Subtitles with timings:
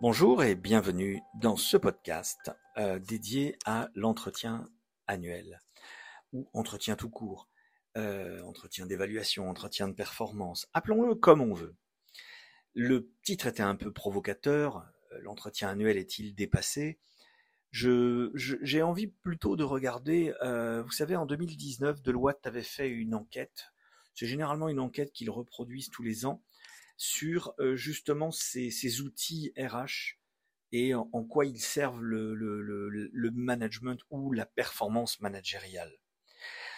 [0.00, 4.70] Bonjour et bienvenue dans ce podcast euh, dédié à l'entretien
[5.08, 5.58] annuel.
[6.32, 7.48] Ou entretien tout court,
[7.96, 11.74] euh, entretien d'évaluation, entretien de performance, appelons-le comme on veut.
[12.74, 17.00] Le titre était un peu provocateur, euh, l'entretien annuel est-il dépassé?
[17.72, 20.32] Je, J'ai envie plutôt de regarder,
[20.84, 23.72] vous savez, en 2019, Deloitte avait fait une enquête,
[24.14, 26.40] c'est généralement une enquête qu'ils reproduisent tous les ans,
[26.98, 30.18] sur justement ces, outils RH
[30.72, 35.92] et en, quoi ils servent le, management ou la performance managériale.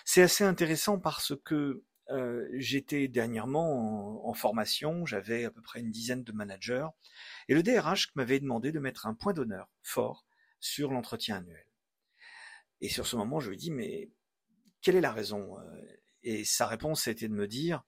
[0.05, 1.83] C'est assez intéressant parce que
[2.53, 6.87] j'étais dernièrement en, formation, j'avais à peu près une dizaine de managers,
[7.49, 10.27] et le DRH m'avait demandé de mettre un point d'honneur fort
[10.61, 11.67] sur l'entretien annuel.
[12.83, 14.11] Et sur ce moment, je lui dit, mais
[14.83, 15.57] quelle est la raison?
[16.23, 17.83] Et sa réponse était de me dire,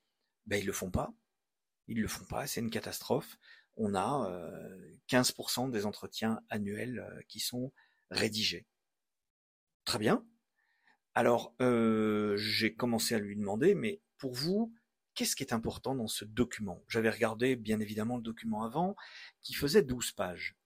[0.47, 1.13] ben ils le font pas,
[1.93, 3.39] ils le font pas, c'est une catastrophe.
[3.77, 4.31] On a
[5.09, 7.73] 15% des entretiens annuels qui sont
[8.11, 8.67] rédigés.
[9.85, 10.27] Très bien.
[11.15, 11.55] Alors,
[12.37, 14.75] j'ai commencé à lui demander, mais pour vous,
[15.15, 16.83] qu'est-ce qui est important dans ce document?
[16.89, 18.97] J'avais regardé bien évidemment le document avant,
[19.43, 20.57] qui faisait 12 pages,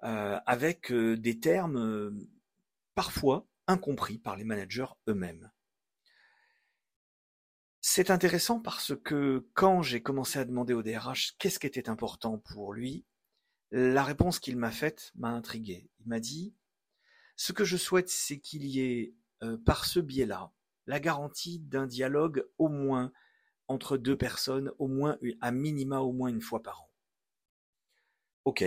[0.00, 2.26] avec des termes
[2.94, 5.50] parfois incompris par les managers eux-mêmes.
[7.98, 12.38] C'est intéressant parce que quand j'ai commencé à demander au DRH qu'est-ce qui était important
[12.38, 13.04] pour lui,
[13.72, 15.90] la réponse qu'il m'a faite m'a intrigué.
[15.98, 16.54] Il m'a dit
[17.34, 20.52] ce que je souhaite, c'est qu'il y ait, euh, par ce biais-là,
[20.86, 23.10] la garantie d'un dialogue au moins
[23.66, 26.90] entre deux personnes, au moins à minima au moins une fois par an.
[28.44, 28.64] Ok.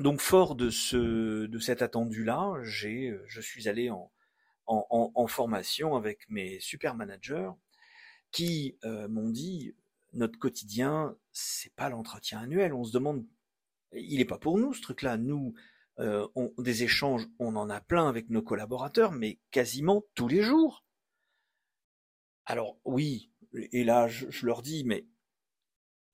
[0.00, 6.58] Donc fort de ce de cet attendu-là, j'ai je suis allé en, formation avec mes
[6.58, 7.52] super managers
[8.32, 9.74] qui euh, m'ont dit
[10.12, 12.74] notre quotidien, c'est pas l'entretien annuel.
[12.74, 13.24] On se demande,
[13.92, 15.16] il est pas pour nous ce truc-là.
[15.16, 15.54] Nous,
[15.98, 20.42] euh, on, des échanges, on en a plein avec nos collaborateurs, mais quasiment tous les
[20.42, 20.84] jours.
[22.46, 25.06] Alors oui, et là je, leur dis, mais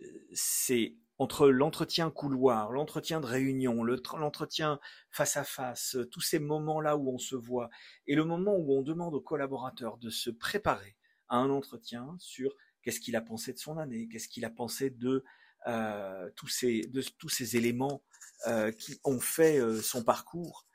[0.02, 4.78] euh, c'est entre l'entretien couloir, l'entretien de réunion, l'entretien
[5.10, 7.70] face à face, tous ces moments-là où on se voit,
[8.06, 10.96] et le moment où on demande aux collaborateurs de se préparer
[11.28, 14.90] à un entretien sur qu'est-ce qu'il a pensé de son année, qu'est-ce qu'il a pensé
[14.90, 15.24] de
[15.66, 18.04] euh, tous ces de tous ces éléments
[18.46, 20.66] euh, qui ont fait euh, son parcours,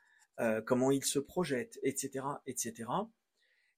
[0.66, 2.90] comment il se projette, etc., etc.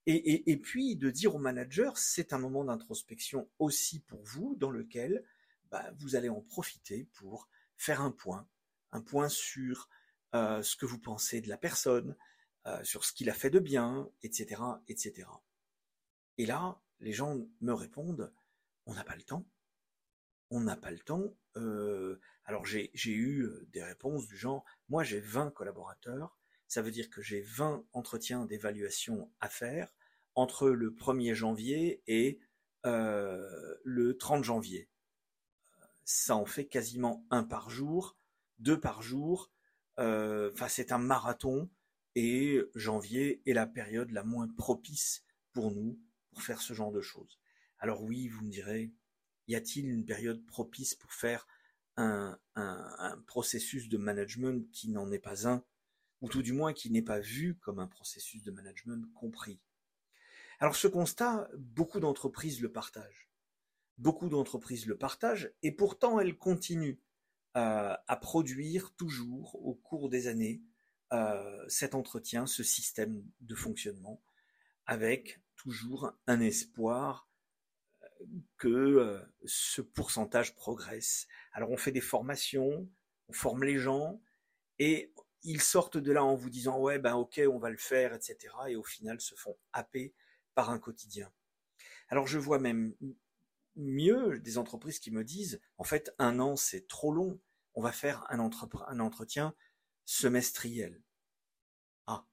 [0.07, 4.71] Et, et, puis de dire au manager, c'est un moment d'introspection aussi pour vous, dans
[4.71, 5.25] lequel
[5.71, 8.49] bah, vous allez en profiter pour faire un point,
[8.93, 9.91] un point sur
[10.33, 12.17] ce que vous pensez de la personne,
[12.83, 15.27] sur ce qu'il a fait de bien, etc., etc.
[16.39, 18.33] Et là, les gens me répondent,
[18.87, 19.47] on n'a pas le temps.
[20.51, 21.37] On n'a pas le temps.
[21.57, 26.37] Euh, alors j'ai eu euh, des réponses du genre, moi j'ai 20 collaborateurs,
[26.67, 29.95] ça veut dire que j'ai 20 entretiens d'évaluation à faire
[30.35, 32.41] entre le 1er janvier et
[32.87, 34.89] euh, le 30 janvier.
[36.05, 38.17] Ça en fait quasiment un par jour,
[38.59, 39.51] deux par jour.
[39.97, 41.71] Enfin, c'est un marathon
[42.17, 46.01] et janvier est la période la moins propice pour nous
[46.43, 47.39] faire ce genre de choses.
[47.79, 48.93] Alors oui, vous me direz,
[49.49, 51.47] y a-t-il une période propice pour faire
[51.97, 52.39] un,
[53.27, 55.65] processus de management qui n'en est pas un,
[56.21, 59.61] ou tout du moins qui n'est pas vu comme un processus de management compris?
[60.61, 63.29] Alors ce constat, beaucoup d'entreprises le partagent.
[63.99, 66.99] Beaucoup d'entreprises le partagent, et pourtant elles continuent
[67.55, 70.61] à, produire toujours au cours des années
[71.13, 74.21] euh, cet entretien, ce système de fonctionnement,
[74.87, 77.29] avec toujours un espoir
[78.03, 78.27] euh,
[78.59, 81.27] que euh, ce pourcentage progresse.
[81.53, 82.89] Alors on fait des formations,
[83.29, 84.21] on forme les gens,
[84.79, 88.13] et ils sortent de là en vous disant ouais ben ok on va le faire,
[88.13, 88.55] etc.
[88.69, 90.15] Et au final se font happer
[90.55, 91.33] par un quotidien.
[92.09, 92.95] Alors je vois même
[93.77, 97.41] mieux des entreprises qui me disent en fait un an c'est trop long,
[97.75, 99.55] on va faire un, un entretien
[100.05, 101.03] semestriel.
[102.07, 102.27] Ah,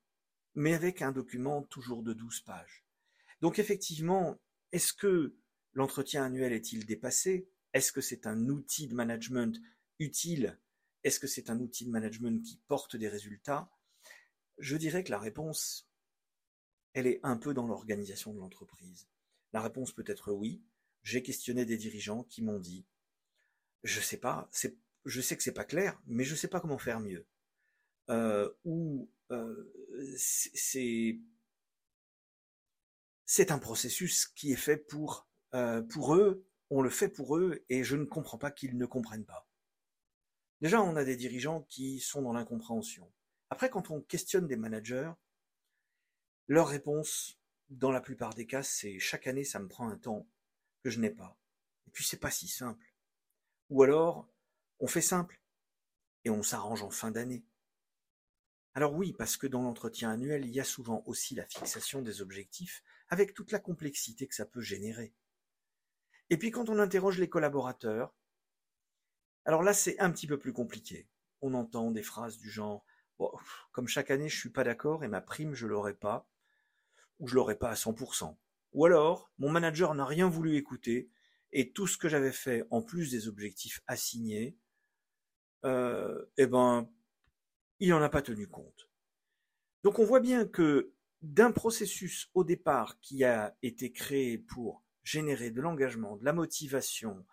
[0.53, 2.85] mais avec un document toujours de 12 pages.
[3.41, 4.39] Donc effectivement,
[4.71, 5.35] est-ce que
[5.73, 7.49] l'entretien annuel est-il dépassé?
[7.73, 9.59] Est-ce que c'est un outil de management
[9.99, 10.59] utile?
[11.03, 13.69] Est-ce que c'est un outil de management qui porte des résultats?
[14.57, 15.89] Je dirais que la réponse,
[16.93, 19.07] elle est un peu dans l'organisation de l'entreprise.
[19.53, 20.61] La réponse peut être oui.
[21.03, 22.85] J'ai questionné des dirigeants qui m'ont dit,
[23.83, 24.49] je sais pas,
[25.05, 27.25] je sais que c'est pas clair, mais je sais pas comment faire mieux.
[28.09, 29.71] Euh, ou euh,
[30.15, 31.19] c'est
[33.33, 37.63] c'est un processus qui est fait pour, euh, pour eux, on le fait pour eux,
[37.69, 39.47] et je ne comprends pas qu'ils ne comprennent pas.
[40.59, 43.09] Déjà, on a des dirigeants qui sont dans l'incompréhension.
[43.49, 45.13] Après, quand on questionne des managers,
[46.49, 47.39] leur réponse,
[47.69, 50.27] dans la plupart des cas, c'est chaque année, ça me prend un temps
[50.83, 51.39] que je n'ai pas.
[51.87, 52.93] Et puis, c'est pas si simple.
[53.69, 54.27] Ou alors,
[54.81, 55.41] on fait simple
[56.25, 57.45] et on s'arrange en fin d'année.
[58.73, 62.21] Alors oui, parce que dans l'entretien annuel, il y a souvent aussi la fixation des
[62.21, 65.13] objectifs, avec toute la complexité que ça peut générer.
[66.31, 68.15] Et puis quand on interroge les collaborateurs,
[69.45, 71.07] alors là c'est un petit peu plus compliqué.
[71.41, 72.85] On entend des phrases du genre
[73.71, 76.27] comme chaque année je suis pas d'accord et ma prime je l'aurai pas,
[77.19, 78.35] ou je l'aurai pas à 100%.
[78.73, 81.09] Ou alors, mon manager n'a rien voulu écouter
[81.51, 84.57] et tout ce que j'avais fait en plus des objectifs assignés,
[85.65, 86.89] euh, eh ben,
[87.79, 88.89] il n'en a pas tenu compte.
[89.83, 95.51] Donc on voit bien que d'un processus au départ qui a été créé pour générer
[95.51, 97.25] de l'engagement, de la motivation,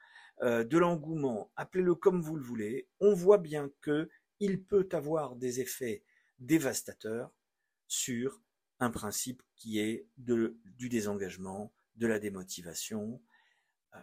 [0.43, 4.09] euh, de l'engouement, appelez-le comme vous le voulez, on voit bien que
[4.41, 6.05] il peut avoir des effets
[6.39, 7.33] dévastateurs
[7.89, 8.41] sur
[8.79, 13.21] un principe qui est du désengagement, de la démotivation.
[13.95, 13.99] Euh,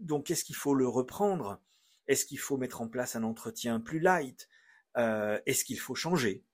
[0.00, 1.60] donc est-ce qu'il faut le reprendre?
[2.06, 4.48] Est-ce qu'il faut mettre en place un entretien plus light?
[4.98, 6.44] Euh, est-ce qu'il faut changer?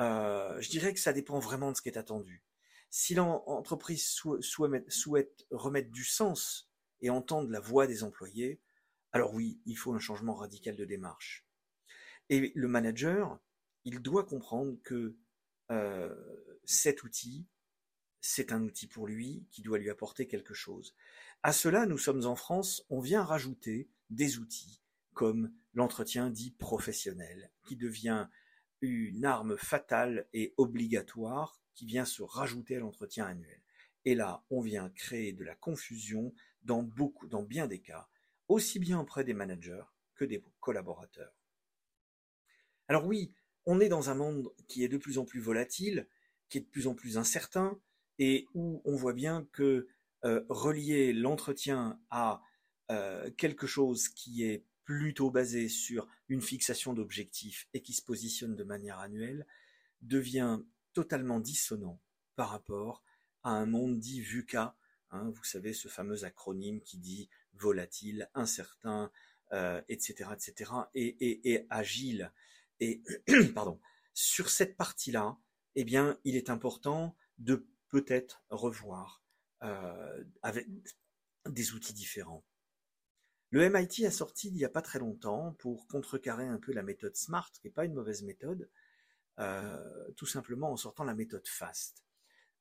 [0.00, 2.42] Euh, Je dirais que ça dépend vraiment de ce qui est attendu.
[2.90, 4.04] Si l'entreprise
[4.40, 8.60] souhaite remettre du sens et entendre la voix des employés,
[9.12, 11.46] alors oui, il faut un changement radical de démarche.
[12.28, 13.38] Et le manager,
[13.84, 15.16] il doit comprendre que
[15.70, 16.14] euh,
[16.64, 17.46] cet outil,
[18.20, 20.94] c'est un outil pour lui qui doit lui apporter quelque chose.
[21.42, 27.50] À cela, nous sommes en France, on vient rajouter des outils comme l'entretien dit professionnel,
[27.66, 28.28] qui devient
[28.82, 33.62] une arme fatale et obligatoire qui vient se rajouter à l'entretien annuel.
[34.04, 38.08] Et là, on vient créer de la confusion dans beaucoup, dans bien des cas,
[38.48, 39.84] aussi bien auprès des managers
[40.14, 41.32] que des collaborateurs.
[42.88, 43.32] Alors oui,
[43.64, 46.08] on est dans un monde qui est de plus en plus volatile,
[46.48, 47.80] qui est de plus en plus incertain,
[48.18, 49.88] et où on voit bien que
[50.24, 52.42] euh, relier l'entretien à
[52.90, 58.56] euh, quelque chose qui est plutôt basé sur une fixation d'objectifs et qui se positionne
[58.56, 59.46] de manière annuelle,
[60.00, 60.60] devient
[60.92, 62.00] totalement dissonant
[62.36, 63.02] par rapport
[63.42, 64.76] à un monde dit VUCA,
[65.10, 69.10] hein, vous savez, ce fameux acronyme qui dit volatile, incertain,
[69.88, 72.32] etc., euh, etc., et, et, agile.
[72.80, 73.02] Et
[73.54, 73.80] pardon,
[74.14, 75.38] sur cette partie-là,
[75.74, 79.22] eh bien, il est important de peut-être revoir
[79.62, 80.66] euh, avec
[81.48, 82.44] des outils différents.
[83.52, 86.82] Le MIT a sorti il n'y a pas très longtemps, pour contrecarrer un peu la
[86.82, 88.70] méthode SMART, qui n'est pas une mauvaise méthode,
[89.38, 92.02] euh, tout simplement en sortant la méthode FAST.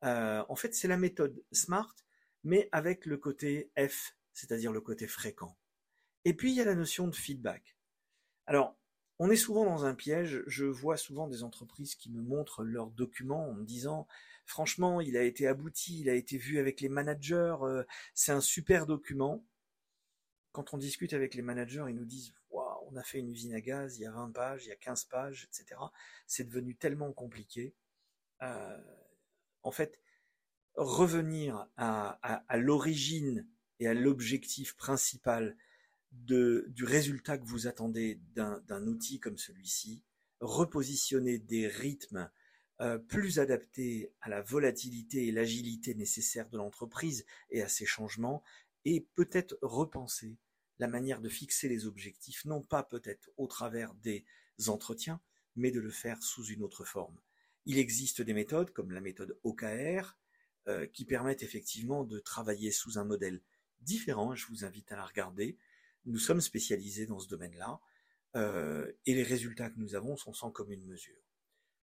[0.04, 1.96] Euh, en fait, c'est la méthode SMART,
[2.44, 5.58] mais avec le côté F, c'est-à-dire le côté fréquent.
[6.26, 7.78] Et puis, il y a la notion de feedback.
[8.46, 8.78] Alors,
[9.18, 10.44] on est souvent dans un piège.
[10.48, 14.10] Je vois souvent des entreprises qui me montrent leurs documents en me disant,
[14.46, 18.42] franchement, il a été abouti, il a été vu avec les managers, euh, c'est un
[18.42, 19.46] super document
[20.52, 23.54] quand on discute avec les managers, ils nous disent Waouh, on a fait une usine
[23.54, 25.80] à gaz, il y a 20 pages, il y a 15 pages, etc.
[26.28, 27.74] C'est devenu tellement compliqué.
[28.42, 28.78] Euh,
[29.64, 30.00] en fait,
[30.76, 33.48] revenir à, l'origine
[33.80, 35.58] et à l'objectif principal
[36.12, 40.04] du résultat que vous attendez d'un outil comme celui-ci,
[40.40, 42.30] repositionner des rythmes
[42.82, 48.44] euh, plus adaptés à la volatilité et l'agilité nécessaires de l'entreprise et à ses changements,
[48.86, 50.38] et peut-être repenser
[50.80, 54.26] la manière de fixer les objectifs, non pas peut-être au travers des
[54.68, 55.22] entretiens,
[55.56, 57.20] mais de le faire sous une autre forme.
[57.66, 60.18] Il existe des méthodes comme la méthode OKR
[60.68, 63.42] euh, qui permettent effectivement de travailler sous un modèle
[63.82, 64.36] différent.
[64.36, 65.58] Je vous invite à la regarder.
[66.06, 67.80] Nous sommes spécialisés dans ce domaine-là
[68.36, 71.22] euh, et les résultats que nous avons sont sans commune mesure.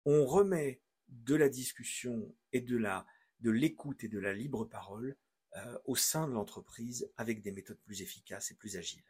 [0.05, 3.05] On remet de la discussion et de la
[3.39, 5.17] de l'écoute et de la libre parole
[5.57, 9.03] euh, au sein de l'entreprise avec des méthodes plus efficaces et plus agiles.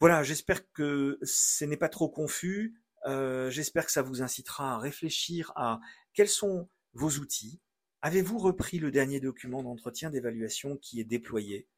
[0.00, 2.80] Voilà, j'espère que ce n'est pas trop confus.
[3.06, 5.80] Euh, j'espère que ça vous incitera à réfléchir à
[6.14, 7.60] quels sont vos outils.
[8.02, 11.68] Avez-vous repris le dernier document d'entretien d'évaluation qui est déployé?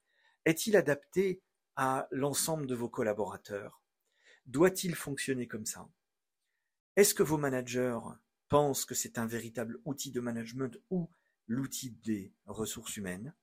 [0.44, 1.42] Est-il adapté
[1.76, 3.82] à l'ensemble de vos collaborateurs?
[4.46, 5.88] Doit-il fonctionner comme ça?
[6.94, 7.98] Est-ce que vos managers
[8.48, 11.10] pensent que c'est un véritable outil de management ou
[11.46, 13.34] l'outil des ressources humaines.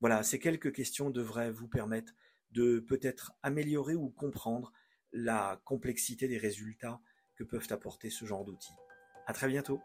[0.00, 2.12] Voilà, ces quelques questions devraient vous permettre
[2.50, 4.72] de peut-être améliorer ou comprendre
[5.12, 7.00] la complexité des résultats
[7.36, 8.74] que peuvent apporter ce genre d'outils.
[9.26, 9.80] À très bientôt.